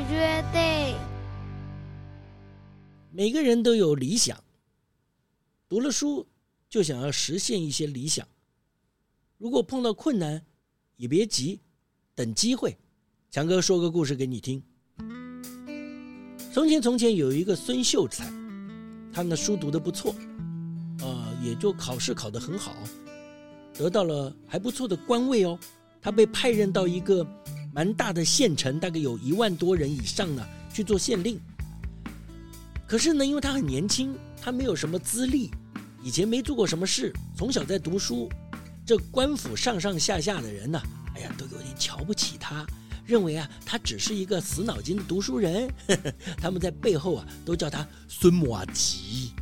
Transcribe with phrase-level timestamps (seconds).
[0.00, 0.96] 约定。
[3.10, 4.42] 每个人都有理想，
[5.68, 6.26] 读了书
[6.68, 8.26] 就想要实现一些理想。
[9.38, 10.42] 如果碰到困难，
[10.96, 11.60] 也别急，
[12.14, 12.76] 等机会。
[13.30, 14.62] 强哥说个故事给你听。
[16.52, 18.30] 从前从前有一个孙秀才，
[19.12, 20.14] 他的书读得不错，
[21.00, 22.74] 呃，也就考试考得很好，
[23.74, 25.58] 得到了还不错的官位哦。
[26.00, 27.26] 他被派任到一个
[27.72, 31.40] 蛮大的县城，大概有一万多人以上呢，去做县令。
[32.86, 35.50] 可是呢，因为他很年轻，他没有什么资历，
[36.02, 38.28] 以前没做过什么事，从小在读书，
[38.84, 40.78] 这官府上上下下的人呢，
[41.14, 42.66] 哎呀，都有点瞧不起他，
[43.06, 49.32] 认为啊，他只是一个死脑筋的读书人，呵呵，他们在背后啊，都叫他孙麻吉，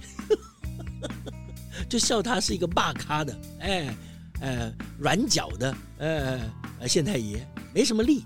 [1.91, 3.97] 就笑他是一个霸咖的，哎，
[4.41, 6.41] 呃，软脚的，呃，
[6.79, 7.45] 呃，县太爷。
[7.75, 8.23] 没什么力。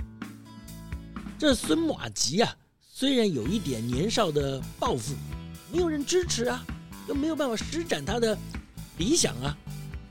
[1.39, 2.56] 这孙马吉啊。
[2.97, 5.14] 虽然有一点年少的抱负，
[5.73, 6.64] 没有人支持啊，
[7.09, 8.39] 又没有办法施展他的
[8.98, 9.59] 理想啊。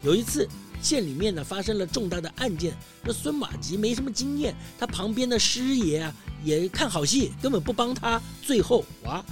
[0.02, 0.46] 有一次
[0.82, 8.22] 县里面呢发生了重大的案件，那孙马吉没什么经验，他旁边的师爷啊也看好戏，根本不帮他。
[8.42, 9.24] 最后哇，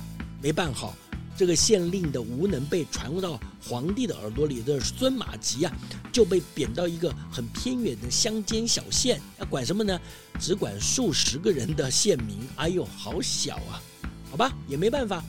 [0.41, 0.95] 没办好。
[1.37, 5.75] 这个县令的无能被传入到皇帝的耳朵里的孙马吉啊，
[6.11, 9.99] 就被贬到一个很偏远的乡间小县，要管什么呢？
[10.39, 12.37] 只管数十个人的县民。
[12.57, 13.81] 哎呦，好小啊！
[14.29, 15.23] 好吧，也没办法。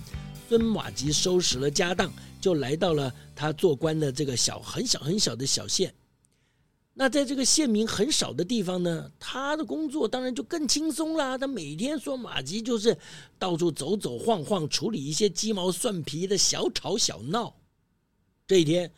[0.49, 5.93] 孙马吉收拾了家当，就来到了他做官的这个小很小很小的小县。
[6.95, 11.39] 那在这个县民很少的地方呢，他的工作当然就更轻松啦。
[11.39, 12.97] 他每天孙马吉就是
[13.39, 17.57] 到处走走晃晃，处理一些鸡毛蒜皮的小吵小闹。
[18.47, 18.93] 这一天，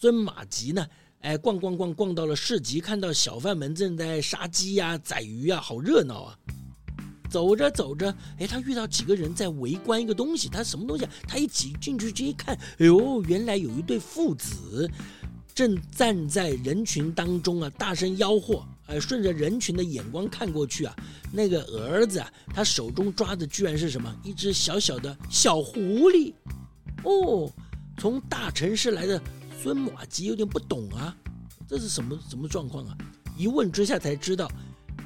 [0.00, 0.84] 孙马吉呢，
[1.20, 6.38] 哎，逛逛逛逛到了市集，看到小贩们正在杀鸡呀、宰鱼呀，好热闹啊！
[7.30, 11.10] 走着走着，哎，他遇到几个人在围观一个东西，他什么东西啊？
[11.28, 14.90] 他一挤进去，这一看，哎呦，原来有一对父子。
[15.56, 20.94] 正站在人群当中啊，大声吆喝，哎，顺着人群的眼光看过去啊，
[21.32, 24.14] 那个儿子啊，他手中抓的居然是什么？
[24.22, 26.34] 一只小小的小狐狸。
[27.04, 27.50] 哦，
[27.96, 29.18] 从大城市来的
[29.62, 31.16] 孙马吉有点不懂啊，
[31.66, 32.94] 这是什么什么状况啊？
[33.34, 34.46] 一问之下才知道，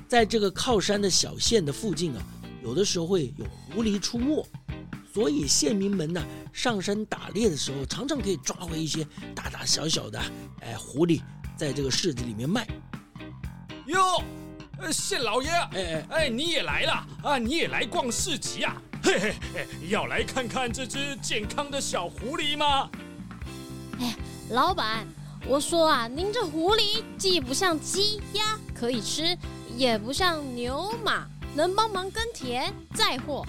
[0.08, 2.26] 在这个靠山的小县的附近啊，
[2.64, 4.44] 有的时候会有狐狸出没。
[5.12, 9.04] 所以县民们呢，上山打猎的时候，常常可以抓回一些
[9.34, 10.21] 大大小小的
[10.60, 11.21] 哎狐狸，
[11.56, 12.66] 在这个市集里面卖。
[13.87, 14.22] 哟，
[14.93, 17.38] 县老爷，哎哎哎，你也来了啊？
[17.38, 18.81] 你也来逛市集啊？
[19.03, 22.88] 嘿嘿嘿，要来看看这只健康的小狐狸吗？
[23.98, 24.15] 哎，
[24.50, 25.06] 老板，
[25.47, 29.37] 我说啊，您这狐狸既不像鸡鸭可以吃，
[29.77, 33.44] 也不像牛马能帮忙耕田载货。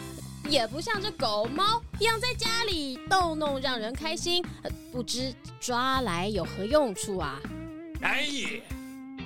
[0.50, 4.44] 也不像这狗猫养在家里逗弄让人开心，
[4.92, 7.40] 不知抓来有何用处啊？
[8.02, 8.50] 哎呀，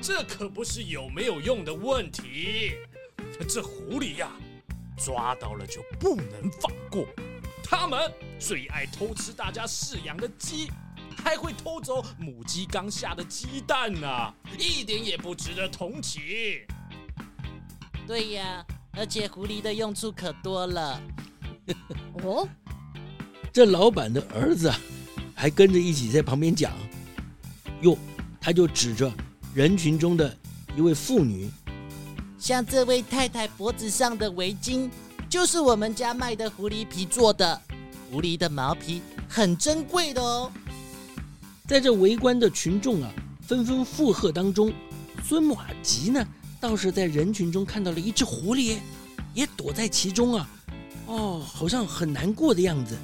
[0.01, 2.73] 这可不是有没有用的问题。
[3.49, 4.31] 这狐狸呀，
[4.97, 7.05] 抓到了就不能放过。
[7.63, 10.69] 他们最爱偷吃大家饲养的鸡，
[11.23, 16.21] 还会偷走母鸡刚下的鸡蛋呢，一点也不值得同情。
[18.05, 18.63] 对呀。
[18.97, 21.01] 而且狐狸的用处可多了。
[22.23, 22.47] 哦，
[23.51, 24.71] 这老板的儿子
[25.33, 26.71] 还跟着一起在旁边讲。
[27.81, 27.97] 哟，
[28.39, 29.11] 他就指着
[29.53, 30.35] 人群中的
[30.77, 31.49] 一位妇女，
[32.39, 34.89] 像这位太太脖子上的围巾，
[35.29, 37.61] 就是我们家卖的狐狸皮做的。
[38.09, 40.51] 狐狸的毛皮很珍贵的哦。
[41.67, 43.11] 在这围观的群众啊，
[43.41, 44.71] 纷纷附和当中，
[45.23, 46.25] 孙马吉呢，
[46.67, 48.79] 倒是在人群中看到了一只狐狸，
[49.35, 50.49] 也躲在其中啊，
[51.05, 52.97] 哦，好像很难过的样子。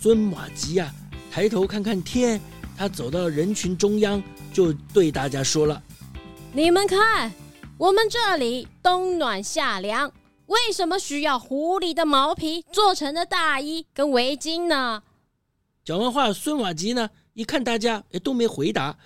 [0.00, 0.94] 孙马吉啊，
[1.28, 2.40] 抬头看看天，
[2.76, 4.22] 他走到人群中央，
[4.52, 5.82] 就对大家说了
[6.54, 7.32] ：“你们看，
[7.76, 10.12] 我们这里冬暖夏凉，
[10.46, 15.02] 为什么需要狐狸的毛皮做成的大衣跟围巾呢？”
[15.84, 18.96] 讲完话，孙马吉呢，一看大家也都没回答。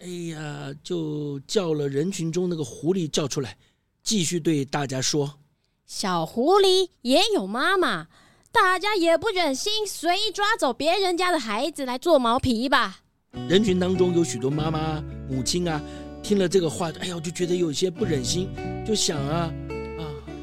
[0.00, 3.56] 哎呀，就叫了人群中那个狐狸叫出来，
[4.02, 5.38] 继续对大家说
[5.86, 8.08] ：“小狐狸也有妈妈，
[8.52, 13.00] 大家也不忍心随意抓走别人家的孩子来做毛皮吧？
[13.48, 15.80] 人群当中有许多妈妈、母亲啊，
[16.22, 18.48] 听了这个话，哎呀，就觉得有些不忍心，
[18.86, 19.50] 就想啊
[19.98, 20.02] 啊，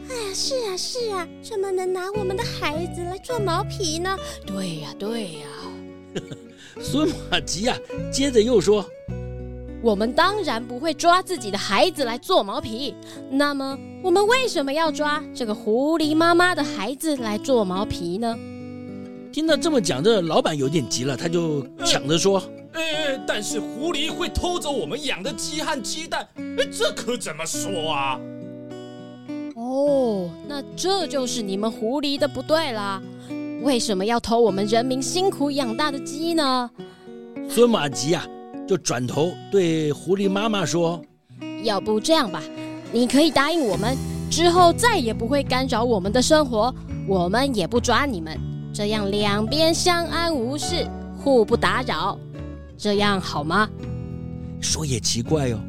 [0.10, 4.18] 哎呀，是啊是啊，怎么能拿我们的孩子来做毛皮呢？
[4.46, 5.48] 对呀对呀。
[6.82, 7.78] 孙马吉啊，
[8.12, 8.84] 接着又说。
[9.82, 12.94] 我们当然不会抓自己的孩子来做毛皮。
[13.32, 18.38] 那么，我们为什么要抓这个狐狸妈妈的孩子来做毛皮呢？
[19.34, 22.38] 听到这么讲，这老板有点急了，他就抢着说
[22.74, 28.20] ：“哎、呃呃，但是狐狸会偷走我们养的鸡和鸡蛋，哎，这可怎么说啊？”
[29.56, 33.02] 哦，那这就是你们狐狸的不对啦。
[33.64, 36.70] 为什么要偷我们人民辛苦养大的鸡呢？
[37.50, 38.28] 孙马吉啊。
[38.72, 41.04] 就转头对狐狸妈妈说
[41.66, 42.42] ：“要不这样吧，
[42.94, 43.98] 你可以答应我们，
[44.30, 46.74] 之后再也不会干扰我们的生活，
[47.06, 48.40] 我们也不抓你们，
[48.74, 50.88] 这样两边相安无事，
[51.18, 52.18] 互不打扰，
[52.78, 53.70] 这样好吗？”
[54.62, 55.60] 说也奇怪哦，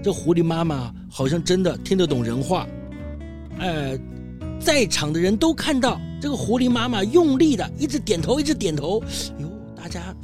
[0.00, 2.64] 这狐狸妈妈好像真的听得懂人话。
[3.58, 3.98] 呃，
[4.60, 9.02] 在场的人都看到这个狐狸妈妈用力的一直点头，一直点头。
[9.40, 10.14] 哟，大家。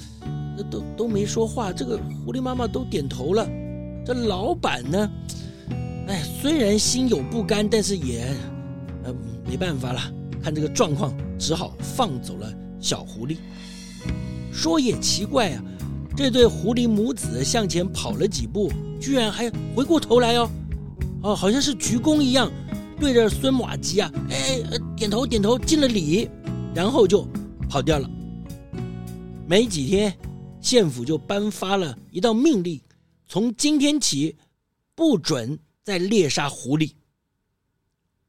[0.62, 3.48] 都都没说话，这个狐狸妈妈都点头了。
[4.04, 5.10] 这老板呢？
[6.06, 8.26] 哎，虽然心有不甘，但是也
[9.04, 9.14] 呃
[9.46, 10.00] 没办法了。
[10.42, 13.38] 看这个状况，只好放走了小狐狸。
[14.52, 15.64] 说也奇怪啊，
[16.14, 18.70] 这对狐狸母子向前跑了几步，
[19.00, 20.50] 居然还回过头来哦，
[21.22, 22.52] 哦，好像是鞠躬一样，
[23.00, 24.60] 对着孙马吉啊，哎，
[24.94, 26.28] 点头点头，敬了礼，
[26.74, 27.26] 然后就
[27.70, 28.08] 跑掉了。
[29.48, 30.14] 没几天。
[30.64, 32.80] 县府就颁发了一道命令，
[33.28, 34.34] 从今天起，
[34.94, 36.90] 不准再猎杀狐狸。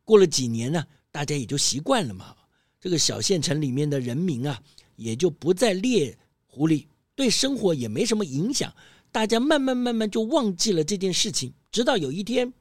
[0.04, 2.36] 过了几年呢，大家也就习惯了嘛。
[2.78, 4.62] 这个小县城里面的人民啊，
[4.98, 6.16] 也就不再猎
[6.46, 6.86] 狐狸，
[7.16, 8.70] 对生活也没什么影响。
[9.14, 11.54] 大家慢慢慢慢就忘记了这件事情。
[11.72, 12.54] 直到有一天，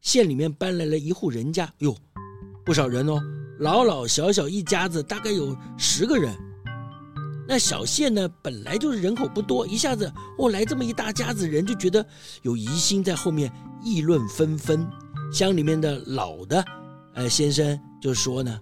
[0.00, 1.96] 县里面搬来了一户人家，哟，
[2.64, 3.20] 不少人哦，
[3.58, 6.32] 老老小小一家子，大概有十个人。
[7.50, 10.08] 那小县呢，本来就是人口不多，一下子
[10.38, 12.06] 哦来这么一大家子人，就觉得
[12.42, 13.52] 有疑心在后面
[13.82, 14.88] 议论纷纷。
[15.32, 16.64] 乡里面的老的，
[17.12, 18.56] 呃先生就说呢，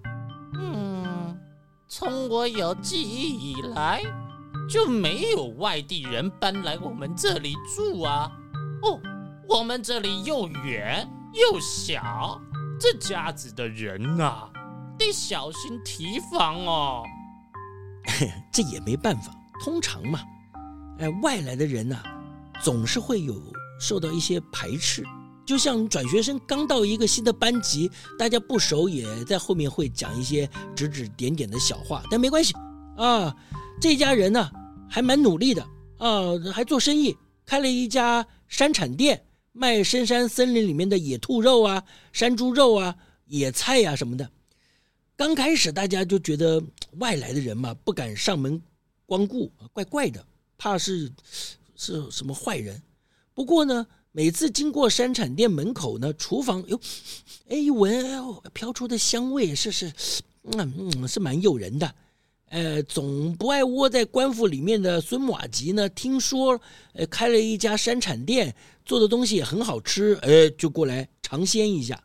[0.54, 1.38] 嗯，
[1.86, 4.02] 从我有记忆以来，
[4.70, 8.32] 就没有外地人搬来我们这里住啊。
[8.80, 8.98] 哦，
[9.46, 12.40] 我们这里又远又小，
[12.80, 14.48] 这家子的人啊，
[14.98, 17.02] 得小心提防哦。
[18.52, 19.30] 这也没办法，
[19.64, 20.20] 通常嘛，
[20.98, 22.04] 哎，外来的人呐、啊，
[22.62, 23.40] 总是会有
[23.80, 25.04] 受到一些排斥。
[25.46, 30.46] 就像转学生刚到一个新的班级，大家不熟，也在后面会讲一些
[30.76, 32.02] 指指点点的小话。
[32.10, 32.52] 但没关系
[32.96, 33.34] 啊，
[33.80, 34.50] 这家人呢、
[34.88, 35.62] 还蛮努力的
[35.96, 37.16] 啊，还做生意，
[37.46, 41.82] 开了一家山产店，卖深山森林里面的野兔肉啊、
[42.12, 42.94] 山猪肉啊、
[43.26, 44.28] 野菜呀、什么的。
[45.18, 46.62] 刚开始大家就觉得
[47.00, 48.62] 外来的人嘛，不敢上门
[49.04, 50.24] 光顾，怪怪的，
[50.56, 51.10] 怕是
[51.74, 52.80] 是什么坏人。
[53.34, 56.80] 不过呢，每次经过山产店门口呢，厨房哟，
[57.48, 58.06] 哎一闻
[58.52, 59.92] 飘出的香味，是是，
[60.52, 61.94] 嗯嗯，是蛮诱人的。
[62.50, 66.60] 呃，总不爱窝在官府里面的孙马吉呢，听说
[66.92, 68.54] 呃开了一家山产店，
[68.84, 72.00] 做的东西也很好吃，哎，就过来尝鲜一下。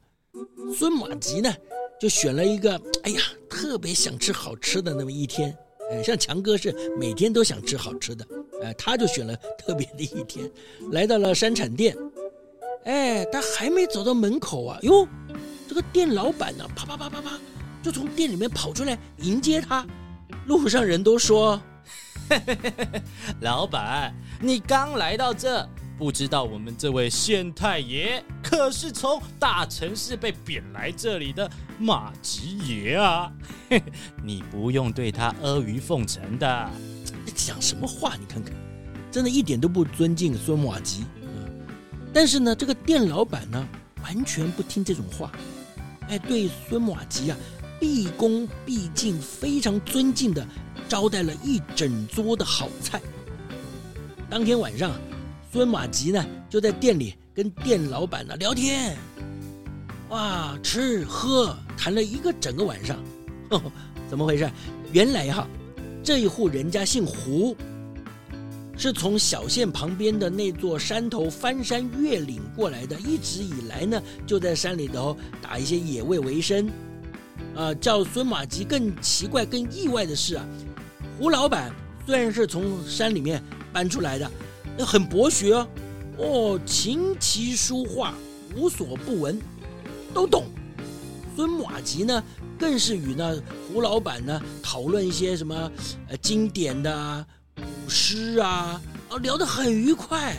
[0.75, 1.55] 孙马吉呢，
[1.99, 5.55] 就选了一个，哎呀，特别想吃好吃的那么一天，
[5.91, 8.27] 哎，像强哥是每天都想吃好吃的，
[8.61, 10.49] 哎，他就选了特别的一天，
[10.91, 11.95] 来到了山产店，
[12.83, 15.07] 哎，他还没走到门口啊，哟，
[15.67, 17.39] 这个店老板呢，啪啪啪啪啪，
[17.81, 19.85] 就从店里面跑出来迎接他，
[20.47, 21.61] 路上人都说，
[23.39, 25.67] 老板，你刚来到这。
[25.97, 33.31] 不知道我们这位县太爷可是从大城市被贬来这里的马吉爷啊！
[34.21, 36.69] 你不用对他阿谀奉承的。
[37.35, 38.15] 讲什么话？
[38.19, 38.53] 你看看，
[39.11, 41.05] 真的一点都不尊敬孙马吉。
[42.13, 43.67] 但是呢，这个店老板呢，
[44.03, 45.31] 完全不听这种话。
[46.09, 47.37] 哎，对孙马吉啊，
[47.79, 50.45] 毕恭毕敬，非常尊敬的
[50.89, 52.99] 招待了一整桌的好菜。
[54.29, 54.91] 当天晚上。
[55.53, 58.97] 孙马吉呢，就在店里跟店老板呢聊天，
[60.09, 62.97] 哇，吃喝谈了一个整个晚上，
[63.51, 63.71] 呵呵，
[64.09, 64.49] 怎么回事？
[64.91, 65.47] 原来哈，
[66.03, 67.55] 这一户人家姓胡，
[68.75, 76.67] 是从小县旁边的那座山头翻山越岭过来的，一直以来呢，就在山里头打一些野味为生。
[77.55, 80.43] 啊、叫孙马吉更奇怪、更意外的是啊，
[81.19, 81.71] 胡老板
[82.07, 83.39] 虽然是从山里面
[83.71, 84.31] 搬出来的，
[84.79, 85.67] 很博学哦，
[86.17, 88.13] 哦，琴棋书画
[88.55, 89.39] 无所不闻，
[90.13, 90.45] 都懂。
[91.35, 92.23] 孙马吉呢，
[92.59, 93.35] 更是与那
[93.67, 95.71] 胡老板呢讨论一些什么
[96.07, 97.25] 呃经典的啊。
[97.55, 100.35] 古诗啊，啊，聊得很愉快。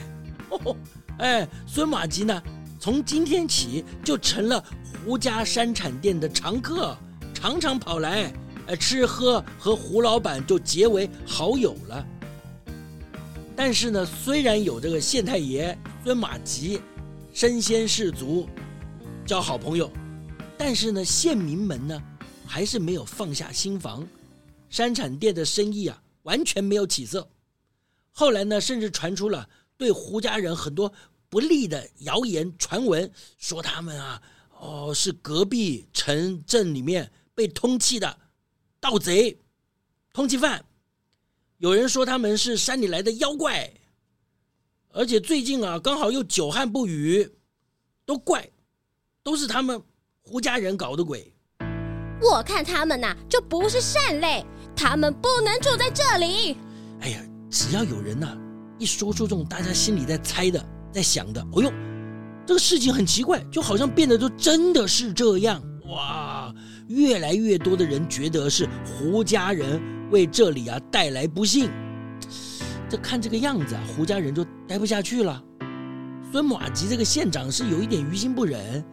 [0.51, 0.77] 哦，
[1.19, 2.43] 哎，孙马吉呢，
[2.79, 4.65] 从今天起就成了
[5.05, 6.97] 胡家山产店的常客，
[7.33, 8.33] 常常跑来，
[8.67, 12.07] 呃，吃喝和胡老板就结为好友了。
[13.57, 16.81] 但是呢，虽然有这个县太爷孙马吉
[17.33, 18.49] 身先士卒，
[19.27, 19.91] 交好朋友，
[20.59, 22.03] 但是呢，县民们呢，
[22.47, 24.07] 还是没有放下心防，
[24.69, 26.01] 山产店的生意啊。
[26.25, 27.29] 完全没有起色，
[28.11, 29.47] 后来呢，甚至传出了
[29.77, 30.91] 对胡家人很多
[31.29, 34.23] 不利的谣言传闻，说他们啊，
[34.59, 38.19] 哦，是隔壁城镇里面被通缉的
[38.81, 39.39] 盗贼、
[40.15, 40.65] 通缉犯。
[41.59, 43.73] 有人说他们是山里来的妖怪，
[44.91, 47.31] 而且最近啊，刚好又久旱不雨，
[48.05, 48.49] 都怪，
[49.23, 49.81] 都是他们
[50.23, 51.33] 胡家人搞的鬼。
[52.21, 54.45] 我看他们呐、啊，就不是善类。
[54.77, 56.57] 他们不能住在这里。
[57.01, 58.39] 哎呀，只要有人呐、啊，
[58.79, 61.73] 一说出这种大家心里在猜的、在想的，哦呦，
[62.45, 65.63] 这个事情很奇怪，就好像变得都真的是这样。
[65.87, 66.53] 哇，
[66.89, 69.81] 越来越多的人觉得是胡家人
[70.15, 71.69] 为这里啊带来不幸。
[72.89, 75.43] 这看这个样子啊，胡家人就待不下去了。
[76.31, 78.85] 孙马吉这个县长是有一点于心不忍。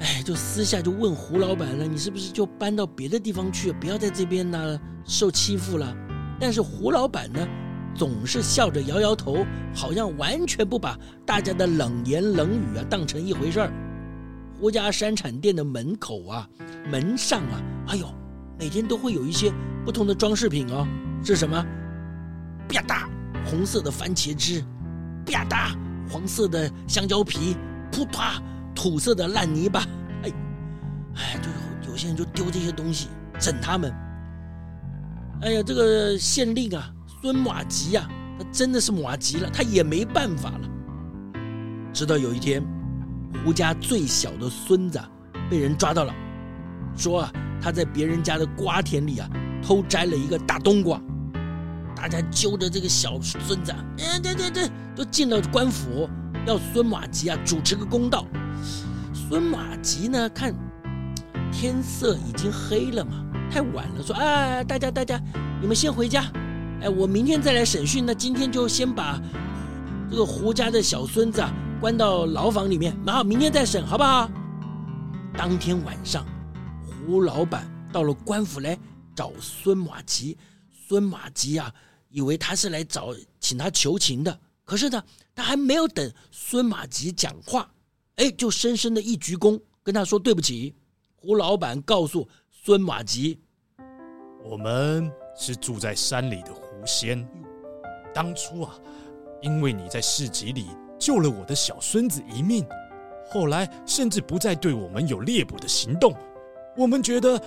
[0.00, 5.96] 哎，就私下就问胡老板了，你是不是就搬到别的地方去，不要在这边呢受欺负了？
[6.38, 7.48] 但是胡老板呢，
[7.94, 13.72] 总是笑着摇摇头，好像完全不把大家的冷言冷语啊当成一回事儿。
[14.60, 16.46] 胡家山产店的门口啊，
[16.90, 18.06] 门上啊，哎呦，
[18.58, 19.52] 每天都会有一些
[19.84, 20.86] 不同的装饰品哦，
[21.24, 21.64] 是什么？
[22.68, 23.06] 啪嗒，
[23.44, 24.62] 红色的番茄汁；
[25.24, 25.74] 啪嗒，
[26.10, 27.54] 黄色的香蕉皮；
[27.92, 28.42] 噗啪。
[28.74, 29.80] 土色的烂泥巴，
[30.22, 30.32] 哎，
[31.16, 33.92] 哎，就有些人就丢这些东西整他们。
[35.42, 36.88] 哎呀，这个县令啊，
[37.20, 40.60] 孙马吉呀、啊，他真的是马吉了，他也没办法了。
[41.92, 42.62] 直到有一天，
[43.44, 45.00] 胡家最小的孙子
[45.50, 46.14] 被人抓到了，
[46.96, 49.28] 说啊，他在别人家的瓜田里啊
[49.62, 51.00] 偷摘了一个大冬瓜，
[51.94, 56.08] 大家揪着这个小孙子，哎，对对对，都进了官府，
[56.46, 58.26] 要孙马吉啊主持个公道。
[59.12, 60.54] 孙马吉呢，看
[61.52, 65.20] 天色已经黑了嘛，太晚了，说：“哎，大家大家，
[65.60, 66.24] 你们先回家，
[66.80, 68.04] 哎，我明天再来审讯。
[68.06, 69.20] 那今天就先把
[70.10, 74.30] 这个胡家的小孙子啊关到牢房里面，然后明天再审，好不好？”
[75.36, 76.24] 当天晚上，
[77.08, 78.78] 胡老板到了官府来
[79.16, 80.36] 找孙马吉，
[80.86, 81.74] 孙马吉啊，
[82.10, 85.02] 以为他是来找请他求情的，可是呢，
[85.34, 87.72] 他还没有等孙马吉讲话。
[88.16, 90.74] 哎，就深深的一鞠躬，跟他说对不起。
[91.16, 93.40] 胡老板告诉孙马吉
[94.44, 97.26] ：“我们是住在山里的狐仙。
[98.12, 98.78] 当初啊，
[99.40, 100.66] 因为你在市集里
[100.98, 102.66] 救了我的小孙子一命，
[103.30, 106.14] 后来甚至不再对我们有猎捕的行动。
[106.78, 107.42] 我们觉得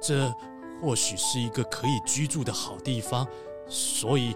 [0.00, 0.28] 这
[0.80, 3.24] 或许是一个可以居住的好地方，
[3.68, 4.34] 所以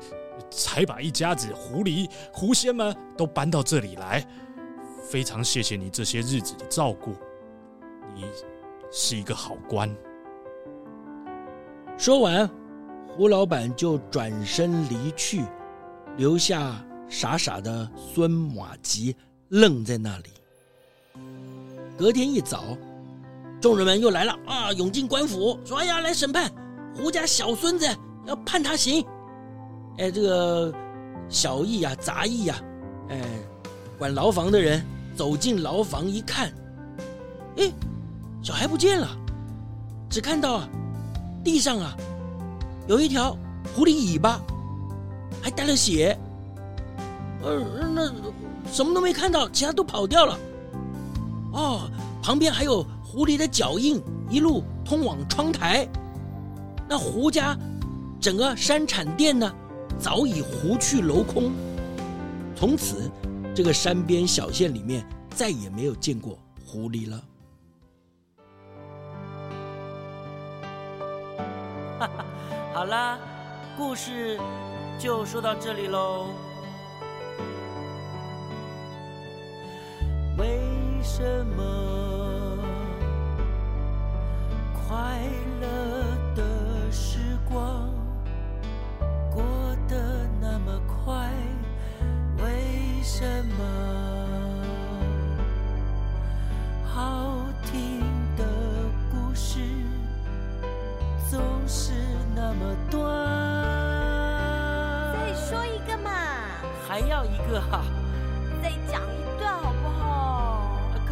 [0.49, 4.25] 才把一家子狐狸狐仙们都搬到这里来。”
[5.09, 7.15] 非常谢谢你这些日子的照顾，
[8.15, 8.25] 你
[8.91, 9.89] 是一个好官。
[11.97, 12.49] 说完，
[13.09, 15.45] 胡老板就转身离去，
[16.17, 19.15] 留下傻傻的孙马吉
[19.49, 20.31] 愣在那里。
[21.97, 22.77] 隔天一早，
[23.61, 26.51] 众人们又来了啊，涌进官府，说：“哎呀，来审判
[26.95, 27.87] 胡家小孙子，
[28.27, 29.05] 要判他刑。”
[29.99, 30.73] 哎，这个
[31.29, 32.61] 小役呀、杂役呀，
[33.09, 33.21] 哎，
[33.99, 34.85] 管牢房的人。
[35.17, 36.53] 走进牢房一看，
[37.57, 37.73] 哎，
[38.43, 39.09] 小孩不见了，
[40.11, 40.69] 只看到啊，
[41.43, 41.97] 地上啊，
[42.87, 43.35] 有一条
[43.75, 44.39] 狐狸尾巴，
[45.41, 46.15] 还带了血。
[47.43, 47.59] 呃，
[47.95, 48.13] 那
[48.71, 50.39] 什么都没看到，其他都跑掉了。
[51.55, 51.91] 哦，
[52.23, 52.85] 旁边还有
[53.17, 55.89] 狐狸的脚印一路通往窗台，
[56.87, 57.57] 那胡家
[58.21, 59.51] 整个山产店呢，
[59.99, 61.51] 早已胡去楼空，
[62.55, 63.11] 从此
[63.55, 67.25] 这个山边小县里面再也没有见过狐狸了。
[71.99, 72.25] 哈哈，
[72.75, 73.19] 好啦，
[73.79, 74.39] 故事
[74.99, 76.27] 就说到这里喽。
[80.37, 80.61] 为
[81.03, 81.76] 什么？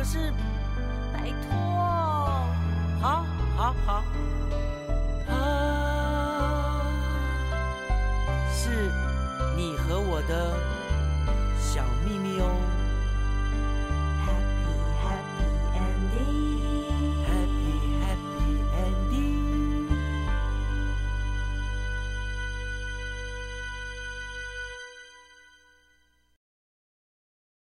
[0.05, 0.31] 是
[1.13, 1.57] 拜托。
[3.01, 3.25] 好
[3.57, 4.05] 好好。
[5.29, 6.83] 啊
[8.53, 8.93] 是
[9.57, 10.55] 你和我的
[11.59, 12.74] 小秘密哦。